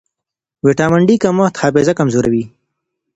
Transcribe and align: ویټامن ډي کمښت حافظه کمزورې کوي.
ویټامن 0.67 1.01
ډي 1.07 1.15
کمښت 1.23 1.55
حافظه 1.61 1.93
کمزورې 1.99 2.27
کوي. 2.33 2.43